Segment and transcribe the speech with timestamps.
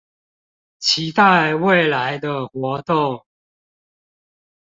[0.79, 3.23] 期待未來的活動